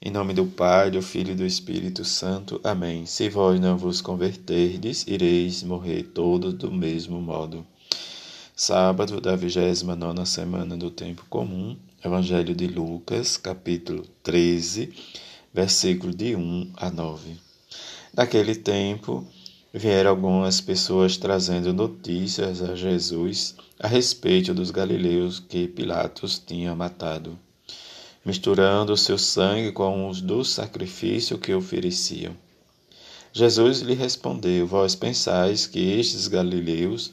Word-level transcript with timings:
Em 0.00 0.12
nome 0.12 0.32
do 0.32 0.46
Pai, 0.46 0.92
do 0.92 1.02
Filho 1.02 1.32
e 1.32 1.34
do 1.34 1.44
Espírito 1.44 2.04
Santo. 2.04 2.60
Amém. 2.62 3.04
Se 3.04 3.28
vós 3.28 3.58
não 3.58 3.76
vos 3.76 4.00
converterdes, 4.00 5.04
ireis 5.08 5.64
morrer 5.64 6.04
todos 6.04 6.54
do 6.54 6.70
mesmo 6.70 7.20
modo. 7.20 7.66
Sábado 8.54 9.20
da 9.20 9.34
29 9.34 10.24
semana 10.24 10.76
do 10.76 10.88
tempo 10.88 11.26
comum. 11.28 11.76
Evangelho 12.02 12.54
de 12.54 12.68
Lucas, 12.68 13.36
capítulo 13.36 14.04
13, 14.22 14.94
versículo 15.52 16.14
de 16.14 16.36
1 16.36 16.74
a 16.76 16.90
9. 16.90 17.36
Naquele 18.16 18.54
tempo, 18.54 19.26
vieram 19.74 20.10
algumas 20.10 20.60
pessoas 20.60 21.16
trazendo 21.16 21.74
notícias 21.74 22.62
a 22.62 22.76
Jesus 22.76 23.56
a 23.80 23.88
respeito 23.88 24.54
dos 24.54 24.70
galileus 24.70 25.40
que 25.40 25.66
Pilatos 25.66 26.38
tinha 26.38 26.72
matado 26.72 27.36
misturando 28.24 28.92
o 28.92 28.96
seu 28.96 29.18
sangue 29.18 29.72
com 29.72 30.08
os 30.08 30.20
do 30.20 30.44
sacrifício 30.44 31.38
que 31.38 31.54
ofereciam. 31.54 32.36
Jesus 33.32 33.80
lhe 33.80 33.94
respondeu: 33.94 34.66
Vós 34.66 34.94
pensais 34.94 35.66
que 35.66 35.78
estes 35.78 36.28
galileus 36.28 37.12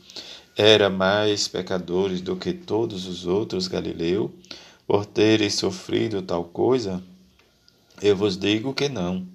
eram 0.57 0.89
mais 0.89 1.47
pecadores 1.47 2.21
do 2.21 2.35
que 2.35 2.53
todos 2.53 3.05
os 3.07 3.27
outros 3.27 3.67
galileus, 3.67 4.31
por 4.87 5.05
terem 5.05 5.49
sofrido 5.49 6.21
tal 6.21 6.45
coisa? 6.45 7.03
Eu 8.01 8.15
vos 8.15 8.37
digo 8.37 8.73
que 8.73 8.89
não. 8.89 9.25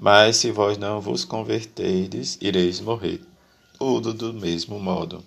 Mas 0.00 0.36
se 0.36 0.52
vós 0.52 0.78
não 0.78 1.00
vos 1.00 1.24
converterdes, 1.24 2.38
ireis 2.40 2.80
morrer, 2.80 3.20
tudo 3.78 4.14
do 4.14 4.32
mesmo 4.32 4.78
modo. 4.78 5.24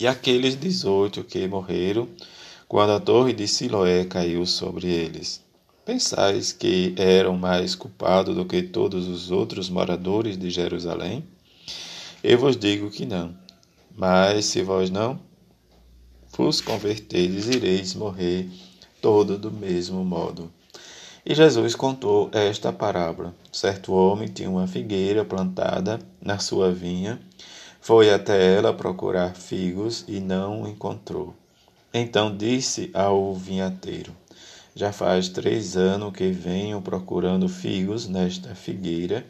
E 0.00 0.06
aqueles 0.06 0.54
dezoito 0.54 1.22
que 1.22 1.46
morreram, 1.46 2.08
quando 2.68 2.92
a 2.92 3.00
torre 3.00 3.32
de 3.32 3.48
Siloé 3.48 4.04
caiu 4.04 4.44
sobre 4.44 4.88
eles. 4.88 5.42
Pensais 5.86 6.52
que 6.52 6.94
eram 6.98 7.34
mais 7.34 7.74
culpados 7.74 8.36
do 8.36 8.44
que 8.44 8.62
todos 8.62 9.08
os 9.08 9.30
outros 9.30 9.70
moradores 9.70 10.36
de 10.36 10.50
Jerusalém? 10.50 11.24
Eu 12.22 12.38
vos 12.38 12.58
digo 12.58 12.90
que 12.90 13.06
não. 13.06 13.34
Mas 13.96 14.44
se 14.44 14.62
vós 14.62 14.90
não 14.90 15.18
vos 16.36 16.60
converterdes, 16.60 17.48
ireis 17.48 17.94
morrer 17.94 18.48
todo 19.00 19.38
do 19.38 19.50
mesmo 19.50 20.04
modo. 20.04 20.52
E 21.24 21.34
Jesus 21.34 21.74
contou 21.74 22.28
esta 22.32 22.70
parábola. 22.70 23.34
Certo 23.50 23.94
homem 23.94 24.28
tinha 24.28 24.50
uma 24.50 24.66
figueira 24.66 25.24
plantada 25.24 25.98
na 26.20 26.38
sua 26.38 26.70
vinha, 26.70 27.18
foi 27.80 28.12
até 28.12 28.54
ela 28.54 28.74
procurar 28.74 29.34
figos 29.34 30.04
e 30.06 30.20
não 30.20 30.68
encontrou. 30.68 31.34
Então 31.92 32.36
disse 32.36 32.90
ao 32.92 33.34
vinhateiro: 33.34 34.14
Já 34.74 34.92
faz 34.92 35.28
três 35.28 35.76
anos 35.76 36.12
que 36.12 36.30
venho 36.30 36.82
procurando 36.82 37.48
figos 37.48 38.06
nesta 38.06 38.54
figueira 38.54 39.24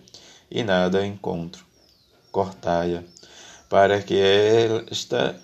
e 0.51 0.64
nada 0.64 1.06
encontro. 1.06 1.64
Cortai-a, 2.33 3.05
para 3.69 4.03
que 4.03 4.17
esta, 4.17 5.41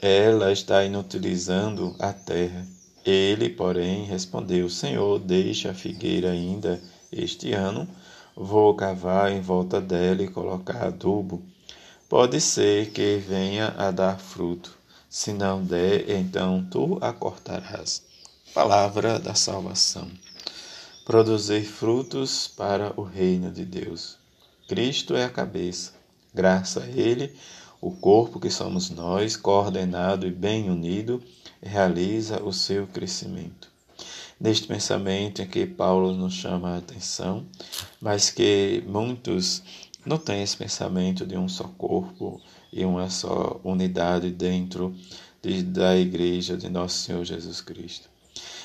ela 0.00 0.52
está 0.52 0.84
inutilizando 0.84 1.94
a 1.98 2.12
terra. 2.12 2.66
Ele, 3.06 3.48
porém, 3.48 4.04
respondeu: 4.04 4.68
Senhor, 4.68 5.20
deixa 5.20 5.70
a 5.70 5.74
figueira 5.74 6.32
ainda 6.32 6.80
este 7.12 7.52
ano. 7.52 7.88
Vou 8.34 8.74
cavar 8.74 9.30
em 9.30 9.40
volta 9.40 9.80
dela 9.80 10.22
e 10.22 10.28
colocar 10.28 10.86
adubo. 10.86 11.40
Pode 12.08 12.40
ser 12.40 12.90
que 12.90 13.16
venha 13.16 13.74
a 13.76 13.90
dar 13.90 14.18
fruto. 14.18 14.77
Se 15.10 15.32
não 15.32 15.64
der, 15.64 16.10
então 16.10 16.66
tu 16.70 16.98
a 17.00 17.14
cortarás. 17.14 18.02
Palavra 18.52 19.18
da 19.18 19.34
salvação. 19.34 20.06
Produzir 21.06 21.64
frutos 21.64 22.46
para 22.46 22.92
o 22.94 23.02
reino 23.02 23.50
de 23.50 23.64
Deus. 23.64 24.18
Cristo 24.68 25.16
é 25.16 25.24
a 25.24 25.30
cabeça. 25.30 25.94
Graças 26.34 26.82
a 26.82 26.86
Ele, 26.86 27.34
o 27.80 27.90
corpo 27.90 28.38
que 28.38 28.50
somos 28.50 28.90
nós, 28.90 29.34
coordenado 29.34 30.26
e 30.26 30.30
bem 30.30 30.68
unido, 30.68 31.22
realiza 31.62 32.42
o 32.42 32.52
seu 32.52 32.86
crescimento. 32.86 33.70
Neste 34.38 34.66
pensamento 34.66 35.40
em 35.40 35.48
que 35.48 35.64
Paulo 35.66 36.12
nos 36.12 36.34
chama 36.34 36.74
a 36.74 36.78
atenção, 36.78 37.46
mas 37.98 38.28
que 38.28 38.84
muitos 38.86 39.62
não 40.04 40.18
têm 40.18 40.42
esse 40.42 40.56
pensamento 40.56 41.24
de 41.24 41.36
um 41.38 41.48
só 41.48 41.64
corpo 41.64 42.38
e 42.72 42.84
uma 42.84 43.10
só 43.10 43.60
unidade 43.64 44.30
dentro 44.30 44.94
de, 45.42 45.62
da 45.62 45.96
Igreja 45.96 46.56
de 46.56 46.68
Nosso 46.68 46.98
Senhor 46.98 47.24
Jesus 47.24 47.60
Cristo. 47.60 48.08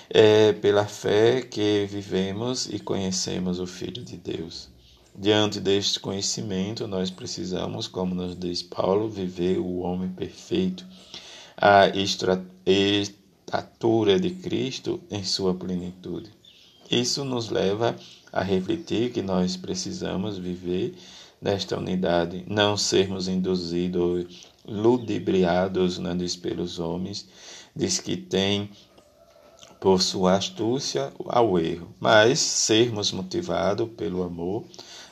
É 0.10 0.54
pela 0.54 0.86
fé 0.86 1.42
que 1.42 1.88
vivemos 1.90 2.68
e 2.68 2.80
conhecemos 2.80 3.60
o 3.60 3.66
Filho 3.66 4.04
de 4.04 4.18
Deus. 4.18 4.70
Diante 5.16 5.60
deste 5.60 6.00
conhecimento, 6.00 6.88
nós 6.88 7.12
precisamos, 7.12 7.88
como 7.88 8.16
nos 8.16 8.38
diz 8.38 8.64
Paulo, 8.64 9.08
viver 9.10 9.60
o 9.60 9.80
homem 9.80 10.10
perfeito, 10.10 10.86
a 11.56 11.88
estatura 12.66 14.20
de 14.20 14.32
Cristo 14.32 15.00
em 15.12 15.24
sua 15.24 15.54
plenitude. 15.54 16.32
Isso 16.90 17.24
nos 17.24 17.50
leva 17.50 17.96
a 18.32 18.42
refletir 18.42 19.12
que 19.12 19.22
nós 19.22 19.56
precisamos 19.56 20.38
viver 20.38 20.96
nesta 21.44 21.78
unidade, 21.78 22.46
não 22.48 22.78
sermos 22.78 23.28
induzidos, 23.28 24.48
ludibriados 24.66 26.00
né, 26.00 26.16
pelos 26.42 26.80
homens, 26.80 27.28
diz 27.76 28.00
que 28.00 28.16
tem 28.16 28.70
por 29.78 30.02
sua 30.02 30.38
astúcia 30.38 31.12
ao 31.28 31.60
erro, 31.60 31.94
mas 32.00 32.40
sermos 32.40 33.12
motivados 33.12 33.90
pelo 33.98 34.24
amor, 34.24 34.64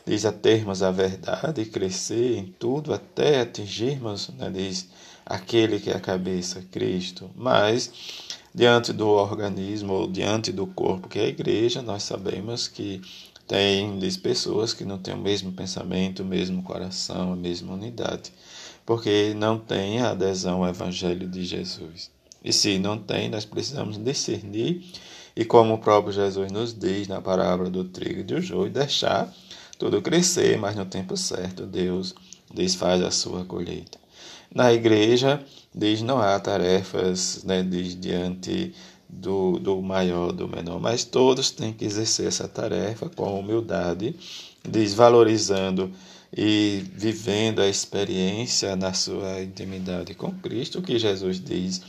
diz 0.05 0.25
a 0.25 0.31
termos 0.31 0.81
a 0.81 0.89
verdade 0.89 1.63
e 1.63 1.65
crescer 1.65 2.37
em 2.37 2.45
tudo 2.45 2.93
até 2.93 3.41
atingirmos, 3.41 4.29
né, 4.29 4.49
diz 4.49 4.87
aquele 5.25 5.81
que 5.81 5.89
é 5.89 5.95
a 5.97 5.99
cabeça, 5.99 6.63
Cristo, 6.71 7.29
mas 7.35 7.91
diante 8.55 8.93
do 8.93 9.09
organismo 9.09 9.93
ou 9.93 10.07
diante 10.07 10.53
do 10.53 10.65
corpo 10.65 11.09
que 11.09 11.19
é 11.19 11.23
a 11.23 11.27
igreja, 11.27 11.81
nós 11.81 12.03
sabemos 12.03 12.69
que 12.69 13.01
tem 13.51 13.99
diz, 13.99 14.15
pessoas 14.15 14.73
que 14.73 14.85
não 14.85 14.97
têm 14.97 15.13
o 15.13 15.17
mesmo 15.17 15.51
pensamento, 15.51 16.23
o 16.23 16.25
mesmo 16.25 16.63
coração, 16.63 17.33
a 17.33 17.35
mesma 17.35 17.73
unidade, 17.73 18.31
porque 18.85 19.33
não 19.35 19.59
têm 19.59 19.99
adesão 19.99 20.63
ao 20.63 20.69
Evangelho 20.69 21.27
de 21.27 21.43
Jesus. 21.43 22.09
E 22.41 22.53
se 22.53 22.79
não 22.79 22.97
tem, 22.97 23.29
nós 23.29 23.43
precisamos 23.43 23.97
discernir 23.97 24.85
e, 25.35 25.43
como 25.43 25.73
o 25.73 25.77
próprio 25.77 26.13
Jesus 26.13 26.49
nos 26.49 26.73
diz 26.73 27.09
na 27.09 27.19
parábola 27.19 27.69
do 27.69 27.83
trigo 27.83 28.21
e 28.21 28.23
do 28.23 28.39
joio, 28.39 28.71
deixar 28.71 29.29
tudo 29.77 30.01
crescer, 30.01 30.57
mas 30.57 30.77
no 30.77 30.85
tempo 30.85 31.17
certo 31.17 31.65
Deus 31.65 32.15
desfaz 32.53 33.03
a 33.03 33.11
sua 33.11 33.43
colheita. 33.43 33.99
Na 34.55 34.71
igreja, 34.71 35.43
diz, 35.75 36.01
não 36.01 36.19
há 36.19 36.39
tarefas 36.39 37.43
né, 37.43 37.61
diz, 37.63 37.99
diante 37.99 38.73
do, 39.11 39.59
do 39.59 39.81
maior, 39.81 40.31
do 40.31 40.47
menor, 40.47 40.79
mas 40.79 41.03
todos 41.03 41.51
têm 41.51 41.73
que 41.73 41.83
exercer 41.85 42.27
essa 42.27 42.47
tarefa 42.47 43.09
com 43.09 43.39
humildade, 43.39 44.15
desvalorizando 44.63 45.91
e 46.35 46.83
vivendo 46.95 47.61
a 47.61 47.67
experiência 47.67 48.75
na 48.75 48.93
sua 48.93 49.41
intimidade 49.41 50.13
com 50.13 50.31
Cristo, 50.31 50.81
que 50.81 50.97
Jesus 50.97 51.39
diz 51.39 51.81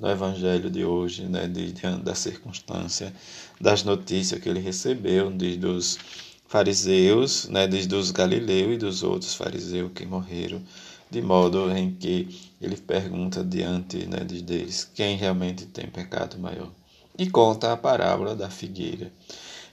no 0.00 0.08
Evangelho 0.08 0.70
de 0.70 0.82
hoje, 0.82 1.24
né, 1.24 1.46
diante 1.46 2.02
da 2.02 2.14
circunstância, 2.14 3.12
das 3.60 3.84
notícias 3.84 4.40
que 4.40 4.48
ele 4.48 4.60
recebeu, 4.60 5.30
diz 5.30 5.58
dos 5.58 5.98
fariseus, 6.48 7.46
né, 7.48 7.66
diz 7.66 7.86
dos 7.86 8.10
galileus 8.10 8.74
e 8.74 8.78
dos 8.78 9.02
outros 9.02 9.34
fariseus 9.34 9.92
que 9.94 10.06
morreram, 10.06 10.62
de 11.10 11.20
modo 11.20 11.70
em 11.70 11.92
que 11.94 12.28
ele 12.60 12.76
pergunta 12.76 13.42
diante 13.42 14.06
né, 14.06 14.20
deles 14.20 14.88
quem 14.94 15.16
realmente 15.16 15.66
tem 15.66 15.86
pecado 15.86 16.38
maior. 16.38 16.70
E 17.18 17.28
conta 17.28 17.72
a 17.72 17.76
parábola 17.76 18.34
da 18.34 18.48
figueira. 18.48 19.12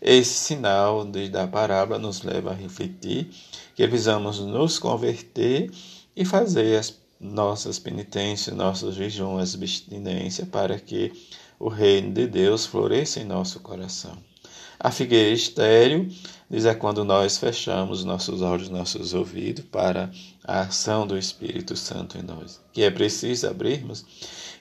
Esse 0.01 0.33
sinal 0.33 1.05
desde 1.05 1.37
a 1.37 1.47
parábola 1.47 1.99
nos 1.99 2.21
leva 2.21 2.51
a 2.51 2.55
refletir 2.55 3.29
que 3.75 3.87
precisamos 3.87 4.39
nos 4.39 4.79
converter 4.79 5.71
e 6.15 6.25
fazer 6.25 6.77
as 6.77 6.93
nossas 7.19 7.79
penitências, 7.79 8.55
nossos 8.55 8.95
jejuns, 8.95 9.55
abstinência, 9.55 10.45
para 10.45 10.79
que 10.79 11.11
o 11.59 11.67
reino 11.67 12.11
de 12.11 12.27
Deus 12.27 12.65
floresça 12.65 13.19
em 13.19 13.23
nosso 13.23 13.59
coração. 13.59 14.17
A 14.79 14.91
figueira 14.91 15.33
estéreo 15.33 16.07
diz 16.49 16.65
é 16.65 16.73
quando 16.75 17.03
nós 17.03 17.37
fechamos 17.37 18.03
nossos 18.03 18.41
olhos, 18.41 18.69
nossos 18.69 19.13
ouvidos 19.13 19.65
para 19.65 20.11
a 20.43 20.61
ação 20.61 21.07
do 21.07 21.17
Espírito 21.17 21.75
Santo 21.75 22.17
em 22.17 22.21
nós, 22.21 22.61
que 22.71 22.83
é 22.83 22.91
preciso 22.91 23.47
abrirmos 23.47 24.05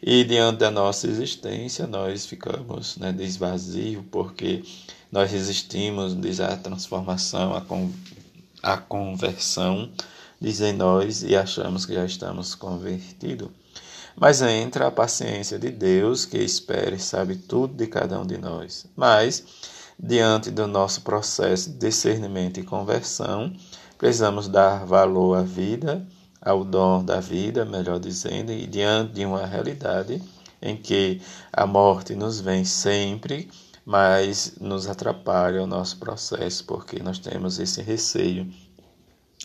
e 0.02 0.24
diante 0.24 0.58
da 0.58 0.70
nossa 0.70 1.06
existência 1.06 1.86
nós 1.86 2.26
ficamos 2.26 2.96
né, 2.96 3.12
desvazios 3.12 4.04
porque 4.10 4.62
nós 5.12 5.30
resistimos 5.30 6.18
diz 6.18 6.40
a 6.40 6.56
transformação, 6.56 7.54
a, 7.54 7.60
con 7.60 7.90
a 8.62 8.76
conversão, 8.76 9.90
diz 10.40 10.60
em 10.60 10.72
nós 10.72 11.22
e 11.22 11.36
achamos 11.36 11.86
que 11.86 11.94
já 11.94 12.04
estamos 12.04 12.54
convertidos. 12.54 13.48
Mas 14.16 14.40
entra 14.40 14.86
a 14.86 14.90
paciência 14.90 15.58
de 15.58 15.70
Deus 15.70 16.24
que 16.24 16.38
espera 16.38 16.94
e 16.94 16.98
sabe 16.98 17.36
tudo 17.36 17.74
de 17.74 17.86
cada 17.86 18.18
um 18.18 18.26
de 18.26 18.38
nós. 18.38 18.86
Mas 18.96 19.44
diante 19.98 20.50
do 20.50 20.66
nosso 20.66 21.02
processo 21.02 21.70
de 21.70 21.78
discernimento 21.78 22.60
e 22.60 22.62
conversão, 22.62 23.52
precisamos 23.96 24.48
dar 24.48 24.84
valor 24.84 25.38
à 25.38 25.42
vida, 25.42 26.06
ao 26.40 26.64
dom 26.64 27.04
da 27.04 27.20
vida, 27.20 27.64
melhor 27.64 27.98
dizendo, 27.98 28.52
e 28.52 28.66
diante 28.66 29.14
de 29.14 29.24
uma 29.24 29.46
realidade 29.46 30.22
em 30.60 30.76
que 30.76 31.20
a 31.52 31.66
morte 31.66 32.14
nos 32.14 32.40
vem 32.40 32.64
sempre, 32.64 33.48
mas 33.84 34.54
nos 34.60 34.86
atrapalha 34.86 35.62
o 35.62 35.66
nosso 35.66 35.96
processo, 35.98 36.64
porque 36.64 37.02
nós 37.02 37.18
temos 37.18 37.58
esse 37.58 37.80
receio 37.82 38.52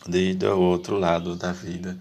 de 0.08 0.32
ir 0.32 0.36
do 0.36 0.60
outro 0.60 0.98
lado 0.98 1.36
da 1.36 1.52
vida. 1.52 1.98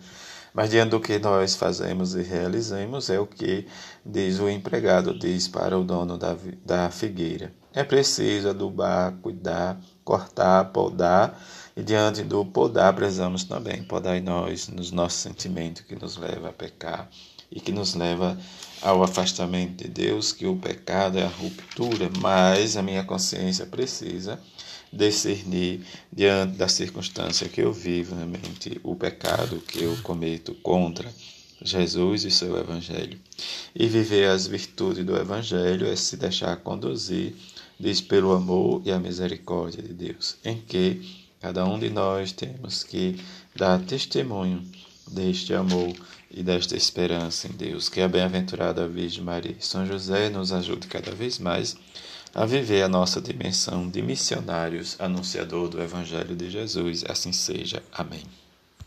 Mas 0.53 0.71
diante 0.71 0.91
do 0.91 1.01
que 1.01 1.19
nós 1.19 1.55
fazemos 1.55 2.15
e 2.15 2.23
realizamos, 2.23 3.09
é 3.09 3.19
o 3.19 3.27
que 3.27 3.67
diz 4.05 4.41
o 4.41 4.49
empregado, 4.49 5.19
diz 5.19 5.47
para 5.47 5.79
o 5.79 5.85
dono 5.85 6.19
da, 6.19 6.37
da 6.65 6.91
figueira. 6.91 7.53
É 7.73 7.85
preciso 7.85 8.49
adubar, 8.49 9.13
cuidar, 9.23 9.81
cortar, 10.05 10.65
podar, 10.73 11.41
e 11.77 11.83
diante 11.83 12.23
do 12.23 12.45
podar 12.45 12.93
precisamos 12.95 13.45
também 13.45 13.85
podar 13.85 14.17
em 14.17 14.23
nós, 14.23 14.69
nos 14.69 14.91
nossos 14.91 15.21
sentimentos 15.21 15.83
que 15.83 15.95
nos 15.95 16.17
leva 16.17 16.49
a 16.49 16.53
pecar 16.53 17.09
e 17.51 17.61
que 17.61 17.73
nos 17.73 17.95
leva 17.95 18.39
ao 18.81 19.03
afastamento 19.03 19.83
de 19.83 19.89
Deus, 19.89 20.33
que 20.33 20.47
o 20.47 20.57
pecado 20.57 21.19
é 21.19 21.25
a 21.25 21.29
ruptura, 21.29 22.11
mas 22.21 22.77
a 22.77 22.83
minha 22.83 23.05
consciência 23.05 23.67
precisa 23.67 24.41
discernir 24.93 25.81
diante 26.13 26.57
da 26.57 26.69
circunstância 26.69 27.49
que 27.49 27.61
eu 27.61 27.73
vivo 27.73 28.15
na 28.15 28.27
mente 28.27 28.81
o 28.83 28.97
pecado 28.97 29.61
que 29.61 29.83
eu 29.83 29.97
cometo 30.03 30.55
contra 30.55 31.13
Jesus 31.63 32.25
e 32.25 32.31
seu 32.31 32.57
Evangelho. 32.57 33.19
E 33.75 33.87
viver 33.87 34.29
as 34.29 34.47
virtudes 34.47 35.05
do 35.05 35.17
Evangelho 35.17 35.87
é 35.87 35.95
se 35.95 36.17
deixar 36.17 36.57
conduzir, 36.57 37.35
diz 37.79 38.01
pelo 38.01 38.33
amor 38.33 38.83
e 38.85 38.91
a 38.91 38.99
misericórdia 38.99 39.83
de 39.83 39.93
Deus, 39.93 40.37
em 40.45 40.57
que 40.57 41.29
cada 41.41 41.65
um 41.65 41.79
de 41.79 41.91
nós 41.91 42.33
temos 42.33 42.83
que 42.83 43.21
dar 43.55 43.81
testemunho 43.81 44.63
deste 45.11 45.55
amor 45.55 45.95
e 46.31 46.43
desta 46.43 46.77
esperança 46.77 47.49
em 47.49 47.53
Deus. 47.53 47.89
Que 47.89 48.01
a 48.01 48.09
bem-aventurada 48.09 48.87
Virgem 48.87 49.25
Maria 49.25 49.57
e 49.59 49.65
São 49.65 49.87
José 49.87 50.29
nos 50.29 50.53
ajude 50.53 50.87
cada 50.87 51.11
vez 51.11 51.39
mais 51.39 51.77
a 52.35 52.47
viver 52.47 52.83
a 52.83 52.89
nossa 52.89 53.21
dimensão 53.21 53.89
de 53.89 54.01
missionários, 54.01 54.97
anunciador 54.99 55.69
do 55.69 55.83
Evangelho 55.83 56.37
de 56.37 56.49
Jesus. 56.49 57.05
Assim 57.09 57.33
seja. 57.33 57.83
Amém. 57.93 58.23